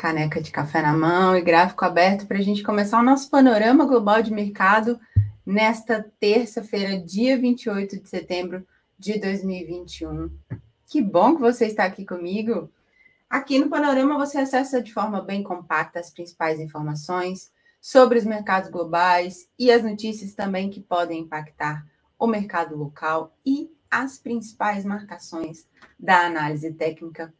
[0.00, 3.84] caneca de café na mão e gráfico aberto para a gente começar o nosso panorama
[3.84, 4.98] global de mercado
[5.44, 8.66] nesta terça-feira, dia 28 de setembro
[8.98, 10.30] de 2021.
[10.86, 12.72] Que bom que você está aqui comigo.
[13.28, 18.70] Aqui no Panorama você acessa de forma bem compacta as principais informações sobre os mercados
[18.70, 21.86] globais e as notícias também que podem impactar
[22.18, 27.34] o mercado local e as principais marcações da análise técnica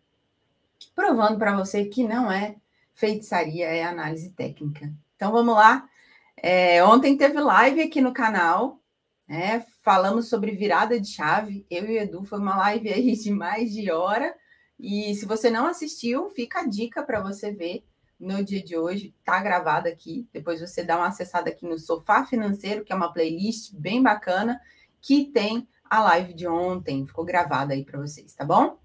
[0.95, 2.57] provando para você que não é
[2.95, 4.93] feitiçaria, é análise técnica.
[5.17, 5.89] Então vamos lá.
[6.37, 8.81] É, ontem teve live aqui no canal,
[9.29, 9.65] né?
[9.83, 11.67] Falamos sobre virada de chave.
[11.71, 14.35] Eu e o Edu foi uma live aí de mais de hora.
[14.79, 17.85] E se você não assistiu, fica a dica para você ver
[18.19, 19.15] no dia de hoje.
[19.25, 20.29] Tá gravado aqui.
[20.33, 24.61] Depois você dá uma acessada aqui no Sofá Financeiro, que é uma playlist bem bacana,
[25.01, 27.07] que tem a live de ontem.
[27.07, 28.79] Ficou gravada aí para vocês, tá bom?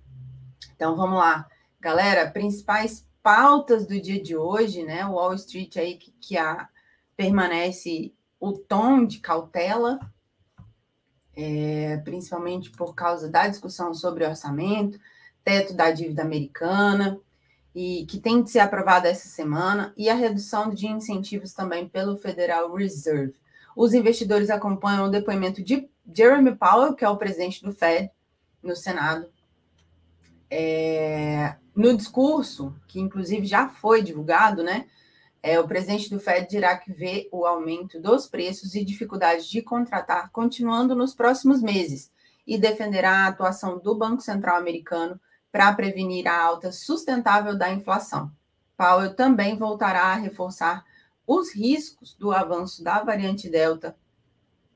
[0.75, 1.47] Então vamos lá.
[1.85, 5.05] Galera, principais pautas do dia de hoje, né?
[5.05, 6.67] O Wall Street aí que, que a,
[7.15, 9.99] permanece o tom de cautela,
[11.37, 14.99] é, principalmente por causa da discussão sobre orçamento,
[15.43, 17.19] teto da dívida americana,
[17.75, 22.17] e que tem de ser aprovada essa semana, e a redução de incentivos também pelo
[22.17, 23.35] Federal Reserve.
[23.75, 28.09] Os investidores acompanham o depoimento de Jeremy Powell, que é o presidente do Fed,
[28.63, 29.29] no Senado,
[30.49, 34.87] é, no discurso, que inclusive já foi divulgado, né?
[35.41, 39.61] É, o presidente do Fed dirá que vê o aumento dos preços e dificuldades de
[39.61, 42.11] contratar continuando nos próximos meses
[42.47, 45.19] e defenderá a atuação do Banco Central americano
[45.51, 48.31] para prevenir a alta sustentável da inflação.
[48.75, 50.83] Powell também voltará a reforçar
[51.27, 53.95] os riscos do avanço da variante Delta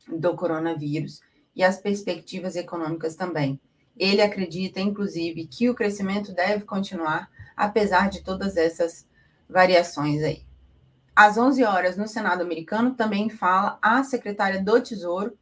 [0.07, 1.21] do coronavírus
[1.55, 3.59] e as perspectivas econômicas também.
[3.99, 9.05] Ele acredita, inclusive, que o crescimento deve continuar, apesar de todas essas
[9.47, 10.45] variações aí.
[11.15, 15.37] Às 11 horas, no Senado americano, também fala a secretária do Tesouro,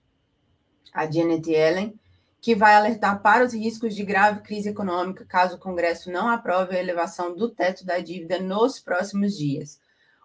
[0.91, 1.99] a Janet Yellen,
[2.41, 6.75] que vai alertar para os riscos de grave crise econômica caso o Congresso não aprove
[6.75, 9.79] a elevação do teto da dívida nos próximos dias.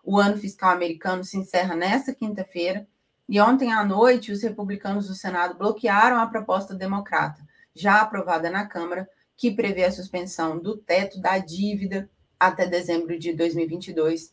[0.05, 2.87] O ano fiscal americano se encerra nesta quinta-feira
[3.29, 7.41] e ontem à noite os republicanos do Senado bloquearam a proposta democrata,
[7.75, 13.33] já aprovada na Câmara, que prevê a suspensão do teto da dívida até dezembro de
[13.33, 14.33] 2022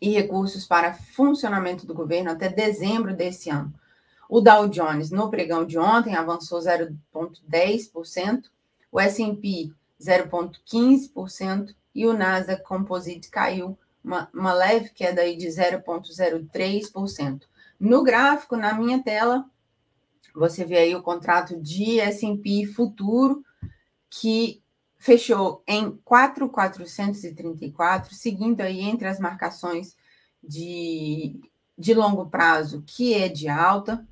[0.00, 3.72] e recursos para funcionamento do governo até dezembro desse ano.
[4.28, 8.44] O Dow Jones, no pregão de ontem, avançou 0,10%,
[8.90, 17.42] o S&P 0,15% e o Nasdaq Composite caiu uma, uma leve queda aí de 0,03%.
[17.78, 19.44] No gráfico, na minha tela,
[20.34, 23.44] você vê aí o contrato de S&P futuro
[24.10, 24.60] que
[24.98, 29.96] fechou em 4,434, seguindo aí entre as marcações
[30.42, 31.38] de,
[31.78, 34.04] de longo prazo, que é de alta,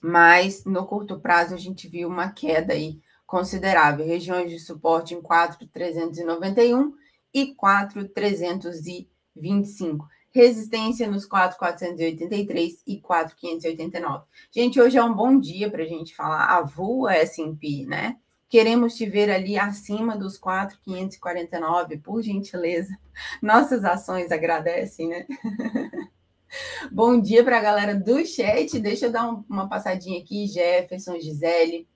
[0.00, 5.20] mas no curto prazo a gente viu uma queda aí considerável, regiões de suporte em
[5.20, 6.94] 4,391
[7.34, 14.24] e 4,325 resistência nos 4,483 e 4,589.
[14.52, 18.16] Gente, hoje é um bom dia para a gente falar a voa S&P, né?
[18.48, 22.96] Queremos te ver ali acima dos 4,549, por gentileza.
[23.42, 25.26] Nossas ações agradecem, né?
[26.92, 28.78] bom dia para a galera do chat.
[28.78, 30.46] Deixa eu dar uma passadinha aqui.
[30.46, 31.88] Jefferson, Gisele,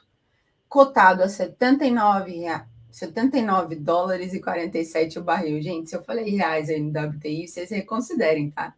[0.68, 5.60] cotado a 79 reais 79 dólares e 47 o barril.
[5.62, 8.74] Gente, se eu falei reais aí no WTI, vocês reconsiderem, tá?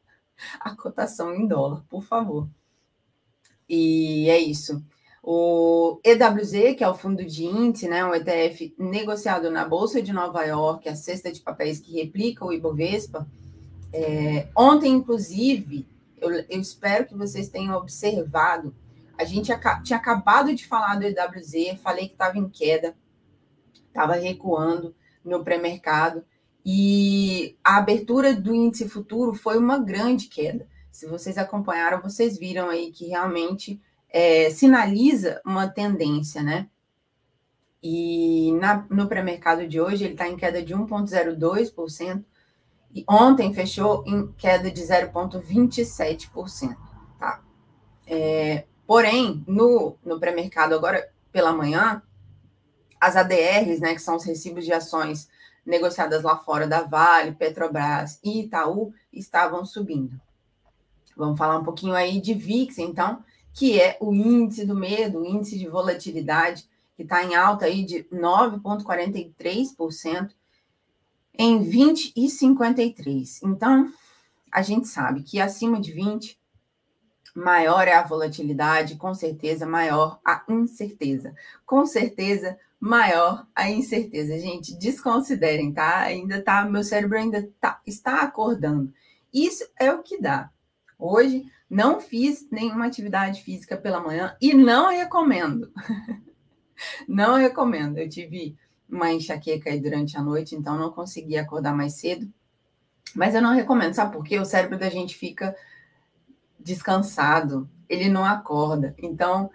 [0.61, 2.49] A cotação em dólar, por favor.
[3.69, 4.85] E é isso.
[5.23, 10.13] O EWZ, que é o fundo de índice, né, um ETF negociado na Bolsa de
[10.13, 13.27] Nova York, a cesta de papéis que replica o Ibovespa,
[13.93, 15.87] é, ontem, inclusive,
[16.21, 18.75] eu, eu espero que vocês tenham observado.
[19.17, 19.53] A gente
[19.85, 22.97] tinha acabado de falar do EWZ, falei que estava em queda,
[23.93, 24.95] estava recuando
[25.25, 26.25] no pré-mercado,
[26.65, 30.67] e a abertura do índice futuro foi uma grande queda.
[30.91, 36.69] Se vocês acompanharam, vocês viram aí que realmente é, sinaliza uma tendência, né?
[37.83, 42.25] E na, no pré-mercado de hoje ele está em queda de 1,02%,
[42.95, 46.77] e ontem fechou em queda de 0,27%.
[47.19, 47.43] Tá?
[48.07, 52.03] É, porém, no, no pré-mercado agora pela manhã,
[53.03, 55.29] as ADRs, né, que são os recibos de ações
[55.67, 60.21] negociadas lá fora da Vale, Petrobras e Itaú, estavam subindo.
[61.17, 65.27] Vamos falar um pouquinho aí de VIX, então, que é o índice do medo, o
[65.27, 66.65] índice de volatilidade,
[66.97, 70.31] que está em alta aí de 9,43%
[71.37, 73.43] em 20 e 53.
[73.43, 73.93] Então,
[74.53, 76.41] a gente sabe que acima de 20,
[77.35, 81.35] maior é a volatilidade, com certeza maior a incerteza.
[81.67, 84.37] Com certeza maior a incerteza.
[84.41, 86.01] Gente, desconsiderem, tá?
[86.01, 88.93] Ainda tá, meu cérebro ainda tá, está acordando.
[89.33, 90.51] Isso é o que dá.
[90.99, 95.73] Hoje não fiz nenhuma atividade física pela manhã e não recomendo.
[97.07, 97.99] não recomendo.
[97.99, 98.57] Eu tive
[98.91, 102.29] uma enxaqueca aí durante a noite, então não consegui acordar mais cedo.
[103.15, 104.41] Mas eu não recomendo, sabe por quê?
[104.41, 105.55] O cérebro da gente fica
[106.59, 108.93] descansado, ele não acorda.
[108.99, 109.51] Então,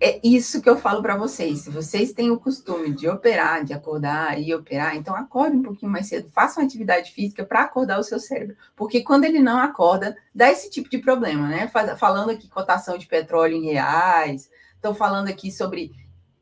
[0.00, 1.60] é isso que eu falo para vocês.
[1.60, 5.90] Se vocês têm o costume de operar, de acordar e operar, então acorde um pouquinho
[5.90, 8.56] mais cedo, faça uma atividade física para acordar o seu cérebro.
[8.76, 11.70] Porque quando ele não acorda, dá esse tipo de problema, né?
[11.96, 15.92] Falando aqui cotação de petróleo em reais, estou falando aqui sobre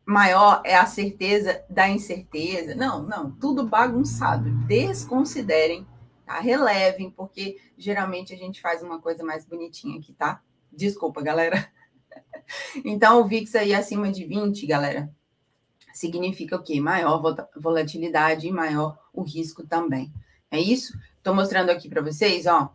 [0.06, 2.75] maior é a certeza da incerteza.
[2.75, 4.50] Não, não, tudo bagunçado.
[4.67, 5.87] Desconsiderem,
[6.25, 6.38] tá?
[6.38, 10.41] Relevem, porque geralmente a gente faz uma coisa mais bonitinha aqui, tá?
[10.70, 11.69] Desculpa, galera.
[12.84, 15.10] Então, o VIX aí acima de 20, galera,
[15.92, 16.80] significa o quê?
[16.80, 17.20] Maior
[17.56, 20.12] volatilidade e maior o risco também.
[20.50, 20.96] É isso?
[21.18, 22.72] Estou mostrando aqui para vocês, ó.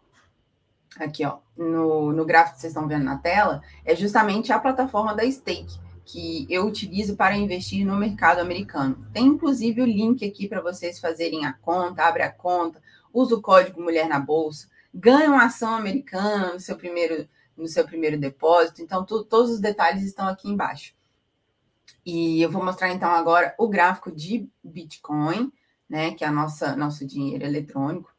[1.00, 5.16] Aqui, ó, no, no gráfico que vocês estão vendo na tela, é justamente a plataforma
[5.16, 5.80] da Stake
[6.12, 9.08] que eu utilizo para investir no mercado americano.
[9.14, 12.82] Tem inclusive o link aqui para vocês fazerem a conta, abre a conta,
[13.14, 17.28] usa o código Mulher na Bolsa, ganha uma ação americana no seu primeiro,
[17.62, 18.82] no seu primeiro depósito.
[18.82, 20.94] Então, tu, todos os detalhes estão aqui embaixo.
[22.06, 25.52] E eu vou mostrar então agora o gráfico de Bitcoin,
[25.88, 28.12] né, que é a nossa nosso dinheiro eletrônico.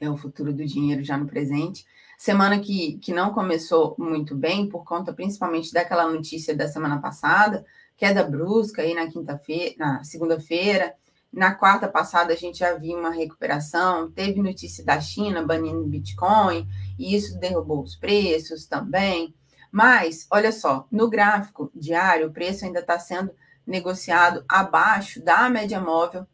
[0.00, 1.86] É o futuro do dinheiro já no presente.
[2.18, 7.64] Semana que, que não começou muito bem, por conta principalmente daquela notícia da semana passada,
[7.96, 10.94] queda brusca aí na quinta-feira, na segunda-feira.
[11.32, 16.68] Na quarta passada a gente já viu uma recuperação, teve notícia da China banindo Bitcoin,
[16.98, 19.34] e isso derrubou os preços também.
[19.70, 23.32] Mas, olha só, no gráfico diário, o preço ainda está sendo
[23.66, 26.26] negociado abaixo da média móvel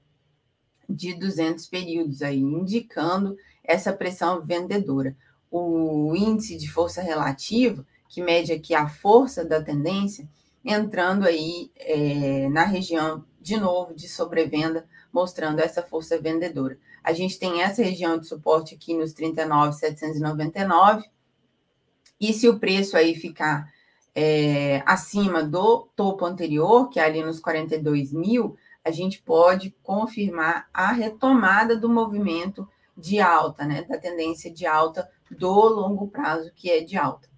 [0.88, 5.14] de 200 períodos, aí, indicando essa pressão vendedora
[5.50, 10.28] o índice de força relativa, que mede aqui a força da tendência,
[10.68, 16.78] entrando aí é, na região, de novo, de sobrevenda, mostrando essa força vendedora.
[17.02, 21.04] A gente tem essa região de suporte aqui nos 39,799,
[22.20, 23.72] e se o preço aí ficar
[24.14, 30.68] é, acima do topo anterior, que é ali nos 42 mil, a gente pode confirmar
[30.72, 36.70] a retomada do movimento de alta, né, da tendência de alta do longo prazo, que
[36.70, 37.28] é de alta.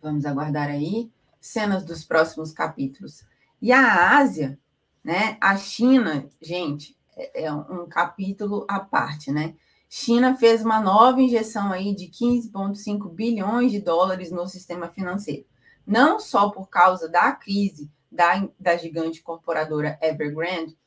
[0.00, 1.10] Vamos aguardar aí
[1.42, 3.24] cenas dos próximos capítulos.
[3.60, 4.58] E a Ásia,
[5.02, 5.36] né?
[5.40, 9.54] A China, gente, é, é um capítulo à parte, né?
[9.88, 15.44] China fez uma nova injeção aí de 15,5 bilhões de dólares no sistema financeiro.
[15.86, 20.78] Não só por causa da crise da, da gigante corporadora Evergrande,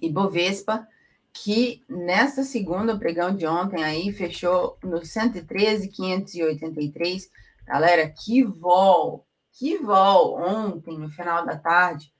[0.00, 0.86] Ibovespa,
[1.32, 7.28] que nessa segunda pregão de ontem aí fechou no 113,583.
[7.66, 12.12] Galera, que vol, que vol ontem, no final da tarde,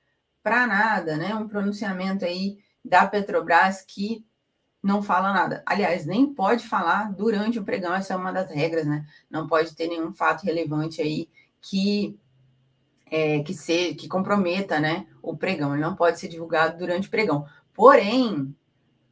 [0.43, 1.33] para nada, né?
[1.33, 4.25] Um pronunciamento aí da Petrobras que
[4.81, 5.63] não fala nada.
[5.65, 9.05] Aliás, nem pode falar durante o pregão, essa é uma das regras, né?
[9.29, 11.29] Não pode ter nenhum fato relevante aí
[11.61, 12.17] que
[13.09, 15.73] é, que se, que comprometa, né, o pregão.
[15.73, 17.45] Ele não pode ser divulgado durante o pregão.
[17.73, 18.55] Porém,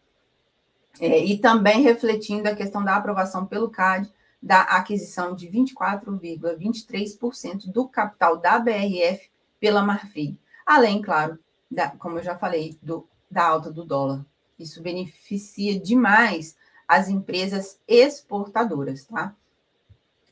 [1.00, 4.12] é, e também refletindo a questão da aprovação pelo CAD
[4.44, 11.39] da aquisição de 24,23% do capital da BRF pela Marfrig, além, claro,
[11.70, 14.26] da, como eu já falei, do, da alta do dólar.
[14.58, 16.58] Isso beneficia demais
[16.88, 19.36] as empresas exportadoras, tá?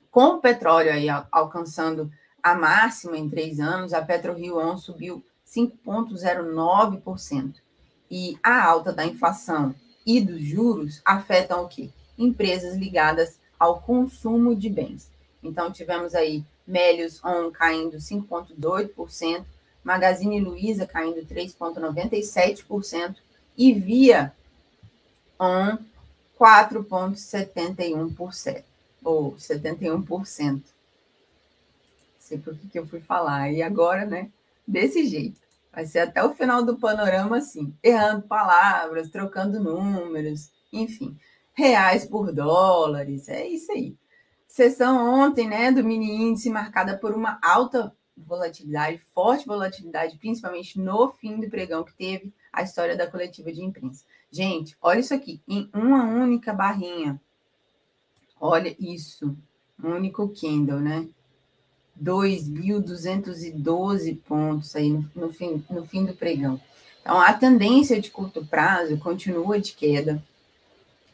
[0.10, 7.56] Com o petróleo aí alcançando a máxima em três anos, a PetroRio On subiu 5,09%.
[8.10, 9.76] E a alta da inflação
[10.06, 11.90] e dos juros afetam o quê?
[12.18, 15.12] Empresas ligadas ao consumo de bens.
[15.44, 19.46] Então, tivemos aí Melius On caindo 5,2%,
[19.88, 23.16] Magazine Luiza caindo 3,97%
[23.58, 24.32] e Via
[25.40, 25.78] On
[26.40, 28.64] 4,71%,
[29.04, 30.52] ou 71%.
[30.52, 30.62] Não
[32.20, 33.52] sei por que, que eu fui falar.
[33.52, 34.30] E agora, né?
[34.68, 35.40] desse jeito.
[35.72, 41.18] Vai ser até o final do panorama assim, errando palavras, trocando números, enfim,
[41.54, 43.96] reais por dólares, é isso aí.
[44.48, 51.12] Sessão ontem, né, do mini índice marcada por uma alta volatilidade, forte volatilidade, principalmente no
[51.14, 54.04] fim do pregão que teve a história da coletiva de imprensa.
[54.32, 57.22] Gente, olha isso aqui, em uma única barrinha.
[58.40, 59.36] Olha isso,
[59.84, 61.08] um único candle, né?
[62.02, 66.62] 2.212 pontos aí no, no, fim, no fim do pregão.
[67.02, 70.24] Então, a tendência de curto prazo continua de queda,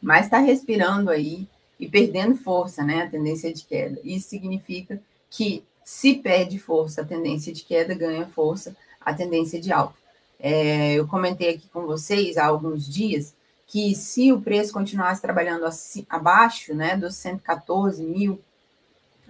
[0.02, 3.02] mas está respirando aí e perdendo força, né?
[3.02, 4.00] A tendência de queda.
[4.04, 9.72] Isso significa que se perde força, a tendência de queda ganha força, a tendência de
[9.72, 9.94] alta.
[10.40, 13.34] É, eu comentei aqui com vocês há alguns dias
[13.66, 18.42] que se o preço continuasse trabalhando assim, abaixo né, dos 114 mil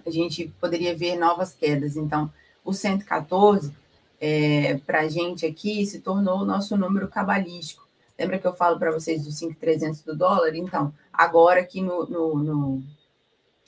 [0.05, 1.97] a gente poderia ver novas quedas.
[1.97, 2.31] Então,
[2.63, 3.73] o 114,
[4.21, 7.87] é, para a gente aqui, se tornou o nosso número cabalístico.
[8.17, 10.55] Lembra que eu falo para vocês do 5,300 do dólar?
[10.55, 12.83] Então, agora aqui no, no, no,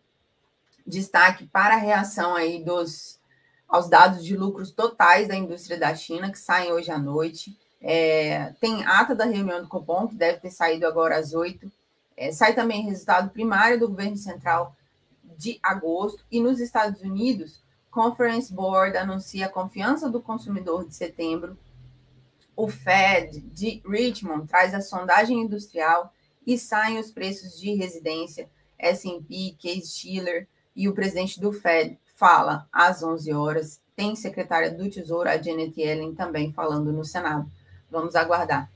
[0.87, 3.19] destaque para a reação aí dos
[3.69, 7.55] aos dados de lucros totais da indústria da China, que saem hoje à noite.
[7.81, 11.71] É, tem ata da reunião do Copom, que deve ter saído agora às oito.
[12.17, 14.75] É, sai também resultado primário do governo central
[15.37, 16.25] de agosto.
[16.31, 21.57] E nos Estados Unidos, Conference Board anuncia a confiança do consumidor de setembro.
[22.57, 26.13] O Fed de Richmond traz a sondagem industrial
[26.49, 28.49] e saem os preços de residência.
[28.79, 33.83] S&P, Case Shiller e o presidente do Fed fala às 11 horas.
[33.95, 37.51] Tem secretária do Tesouro, a Janet Yellen, também falando no Senado.
[37.91, 38.71] Vamos aguardar.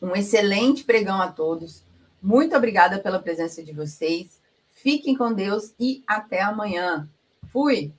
[0.00, 1.82] Um excelente pregão a todos.
[2.22, 4.40] Muito obrigada pela presença de vocês.
[4.70, 7.08] Fiquem com Deus e até amanhã.
[7.48, 7.92] Fui!